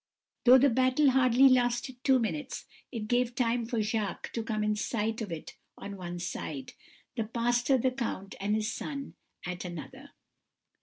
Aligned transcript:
Though 0.45 0.57
the 0.57 0.71
battle 0.71 1.11
hardly 1.11 1.47
lasted 1.47 2.03
two 2.03 2.17
minutes, 2.17 2.65
it 2.91 3.07
gave 3.07 3.35
time 3.35 3.67
for 3.67 3.83
Jacques 3.83 4.31
to 4.33 4.41
come 4.41 4.63
in 4.63 4.75
sight 4.75 5.21
of 5.21 5.31
it 5.31 5.55
on 5.77 5.95
one 5.95 6.17
side; 6.17 6.73
the 7.15 7.25
pastor, 7.25 7.77
the 7.77 7.91
count, 7.91 8.33
and 8.39 8.55
his 8.55 8.73
son 8.73 9.13
at 9.45 9.63
another. 9.63 10.09